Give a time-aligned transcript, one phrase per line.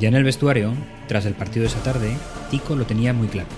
[0.00, 0.72] Ya en el vestuario,
[1.06, 2.16] tras el partido de esa tarde,
[2.50, 3.48] Tico lo tenía muy claro.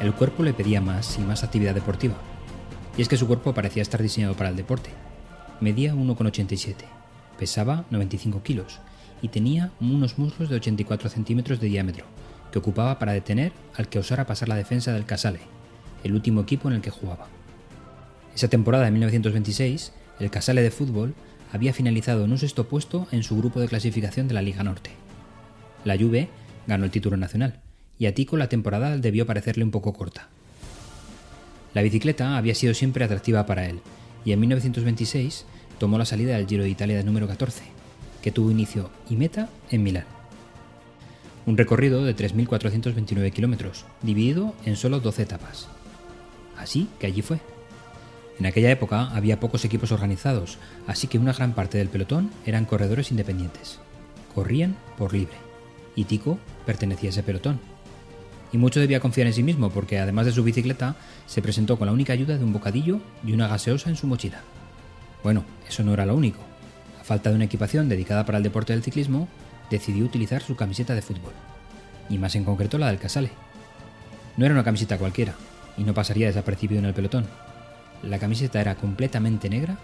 [0.00, 2.14] El cuerpo le pedía más y más actividad deportiva.
[2.96, 4.90] Y es que su cuerpo parecía estar diseñado para el deporte.
[5.60, 6.74] Medía 1,87,
[7.38, 8.80] pesaba 95 kilos
[9.20, 12.06] y tenía unos muslos de 84 centímetros de diámetro,
[12.50, 15.40] que ocupaba para detener al que osara pasar la defensa del Casale,
[16.02, 17.26] el último equipo en el que jugaba.
[18.34, 21.14] Esa temporada de 1926, el Casale de fútbol
[21.52, 25.07] había finalizado en un sexto puesto en su grupo de clasificación de la Liga Norte.
[25.84, 26.28] La Juve
[26.66, 27.60] ganó el título nacional,
[27.98, 30.28] y a Tico la temporada debió parecerle un poco corta.
[31.74, 33.80] La bicicleta había sido siempre atractiva para él,
[34.24, 35.44] y en 1926
[35.78, 37.62] tomó la salida del Giro de Italia de número 14,
[38.22, 40.04] que tuvo inicio y meta en Milán.
[41.46, 45.68] Un recorrido de 3.429 kilómetros, dividido en solo 12 etapas.
[46.58, 47.38] Así que allí fue.
[48.38, 52.66] En aquella época había pocos equipos organizados, así que una gran parte del pelotón eran
[52.66, 53.78] corredores independientes.
[54.34, 55.47] Corrían por libre.
[55.98, 57.58] Y Tico pertenecía a ese pelotón.
[58.52, 60.94] Y mucho debía confiar en sí mismo porque además de su bicicleta,
[61.26, 64.42] se presentó con la única ayuda de un bocadillo y una gaseosa en su mochila.
[65.24, 66.38] Bueno, eso no era lo único.
[67.00, 69.26] A falta de una equipación dedicada para el deporte del ciclismo,
[69.72, 71.32] decidió utilizar su camiseta de fútbol.
[72.08, 73.32] Y más en concreto la del Casale.
[74.36, 75.34] No era una camiseta cualquiera,
[75.76, 77.26] y no pasaría desapercibido en el pelotón.
[78.04, 79.76] La camiseta era completamente negra,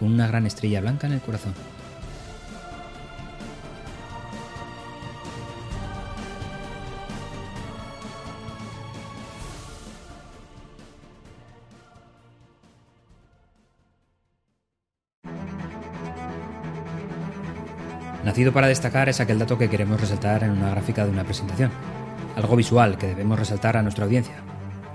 [0.00, 1.52] con una gran estrella blanca en el corazón.
[18.28, 21.70] Nacido para destacar es aquel dato que queremos resaltar en una gráfica de una presentación,
[22.36, 24.34] algo visual que debemos resaltar a nuestra audiencia.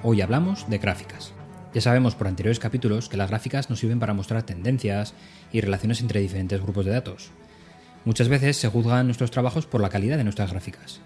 [0.03, 1.34] Hoy hablamos de gráficas.
[1.73, 5.16] Ya sabemos por anteriores capítulos que las gráficas nos sirven para mostrar tendencias
[5.52, 7.32] y relaciones entre diferentes grupos de datos.
[8.05, 11.02] Muchas veces se juzgan nuestros trabajos por la calidad de nuestras gráficas.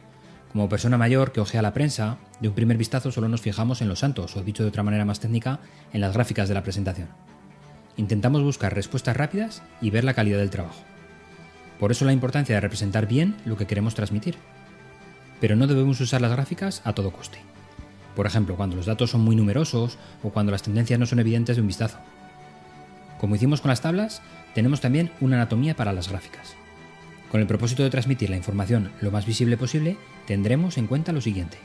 [0.51, 3.87] Como persona mayor que ojea la prensa, de un primer vistazo solo nos fijamos en
[3.87, 5.61] los santos, o dicho de otra manera más técnica,
[5.93, 7.07] en las gráficas de la presentación.
[7.95, 10.83] Intentamos buscar respuestas rápidas y ver la calidad del trabajo.
[11.79, 14.35] Por eso la importancia de representar bien lo que queremos transmitir.
[15.39, 17.39] Pero no debemos usar las gráficas a todo coste.
[18.15, 21.55] Por ejemplo, cuando los datos son muy numerosos o cuando las tendencias no son evidentes
[21.55, 21.99] de un vistazo.
[23.19, 24.21] Como hicimos con las tablas,
[24.55, 26.55] tenemos también una anatomía para las gráficas.
[27.29, 31.21] Con el propósito de transmitir la información lo más visible posible, tendremos en cuenta lo
[31.21, 31.57] siguiente.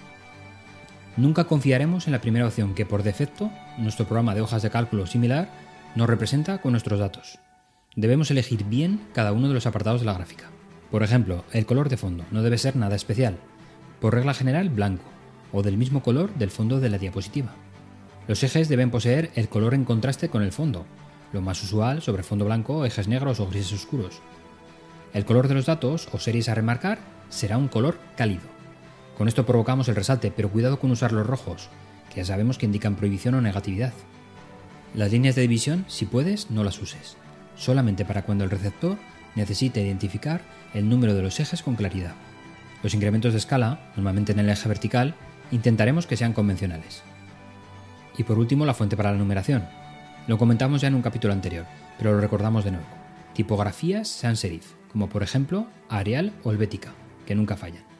[1.17, 5.07] Nunca confiaremos en la primera opción que por defecto nuestro programa de hojas de cálculo
[5.07, 5.49] similar
[5.95, 7.39] nos representa con nuestros datos
[7.95, 10.51] debemos elegir bien cada uno de los apartados de la gráfica.
[10.91, 13.37] Por ejemplo, el color de fondo no debe ser nada especial,
[14.01, 15.05] por regla general blanco,
[15.53, 17.55] o del mismo color del fondo de la diapositiva.
[18.29, 20.87] Los ejes deben poseer el color en contraste con el fondo,
[21.33, 24.21] lo más usual sobre fondo blanco, ejes negros o grises oscuros.
[25.13, 26.99] El color de los datos o series a remarcar
[27.29, 28.45] será un color cálido.
[29.19, 31.69] Con esto provocamos el resalte, pero cuidado con usar los rojos,
[32.09, 33.93] que ya sabemos que indican prohibición o negatividad.
[34.95, 37.17] Las líneas de división, si puedes, no las uses
[37.57, 38.99] solamente para cuando el receptor
[39.35, 40.43] necesite identificar
[40.75, 42.15] el número de los ejes con claridad.
[42.83, 45.15] Los incrementos de escala, normalmente en el eje vertical,
[45.51, 47.03] intentaremos que sean convencionales.
[48.19, 49.65] Y por último, la fuente para la numeración.
[50.27, 51.67] Lo comentamos ya en un capítulo anterior,
[51.99, 52.87] pero lo recordamos de nuevo.
[53.35, 56.93] Tipografías sans serif, como por ejemplo Arial o Helvética,
[57.27, 57.92] que nunca fallan.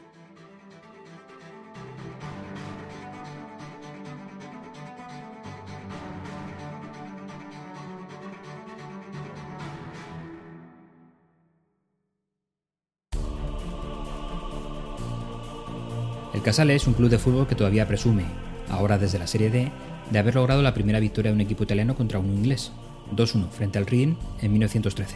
[16.33, 18.23] El Casale es un club de fútbol que todavía presume,
[18.69, 19.71] ahora desde la Serie D,
[20.09, 22.71] de haber logrado la primera victoria de un equipo italiano contra un inglés,
[23.15, 25.15] 2-1 frente al Rin en 1913.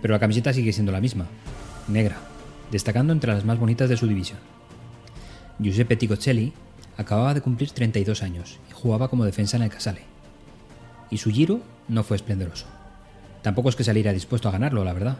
[0.00, 1.26] Pero la camiseta sigue siendo la misma,
[1.88, 2.18] negra,
[2.70, 4.38] destacando entre las más bonitas de su división.
[5.58, 6.52] Giuseppe Ticocelli
[6.96, 10.02] acababa de cumplir 32 años y jugaba como defensa en el Casale.
[11.10, 12.66] Y su giro no fue esplendoroso.
[13.42, 15.18] Tampoco es que saliera dispuesto a ganarlo, la verdad.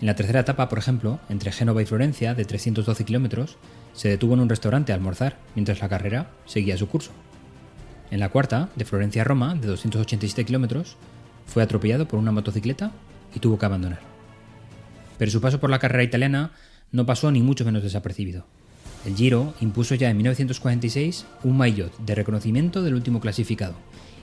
[0.00, 3.56] En la tercera etapa, por ejemplo, entre Génova y Florencia, de 312 kilómetros,
[3.94, 7.12] se detuvo en un restaurante a almorzar mientras la carrera seguía su curso.
[8.10, 10.96] En la cuarta, de Florencia a Roma, de 287 kilómetros,
[11.46, 12.92] fue atropellado por una motocicleta
[13.34, 14.00] y tuvo que abandonar.
[15.18, 16.52] Pero su paso por la carrera italiana
[16.92, 18.44] no pasó ni mucho menos desapercibido.
[19.06, 23.74] El Giro impuso ya en 1946 un maillot de reconocimiento del último clasificado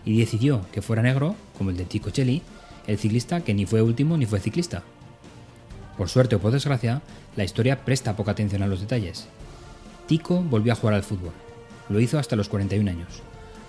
[0.05, 2.41] y decidió que fuera negro, como el de Tico Chelli,
[2.85, 4.83] el ciclista que ni fue último ni fue ciclista.
[5.97, 7.01] Por suerte o por desgracia,
[7.35, 9.27] la historia presta poca atención a los detalles,
[10.07, 11.31] Tico volvió a jugar al fútbol.
[11.89, 13.21] Lo hizo hasta los 41 años,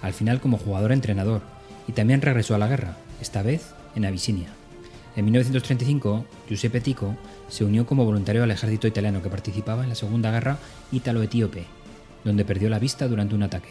[0.02, 1.42] al final como jugador-entrenador,
[1.86, 4.48] y también regresó a la guerra, esta vez en Abisinia.
[5.16, 7.14] En 1935, Giuseppe Tico
[7.48, 10.58] se unió como voluntario al ejército italiano que participaba en la Segunda Guerra
[10.90, 11.66] Ítalo-Etíope,
[12.24, 13.70] donde perdió la vista durante un ataque.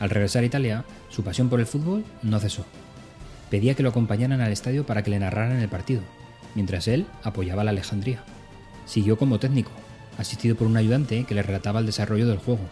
[0.00, 2.64] Al regresar a Italia, su pasión por el fútbol no cesó.
[3.50, 6.00] Pedía que lo acompañaran al estadio para que le narraran el partido,
[6.54, 8.22] mientras él apoyaba la Alejandría.
[8.86, 9.70] Siguió como técnico,
[10.18, 12.62] asistido por un ayudante que le relataba el desarrollo del juego.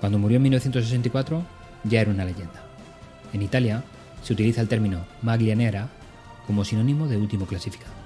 [0.00, 1.44] Cuando murió en 1964,
[1.84, 2.62] ya era una leyenda.
[3.32, 3.84] En Italia
[4.22, 5.88] se utiliza el término maglianera
[6.46, 7.97] como sinónimo de último clasificado.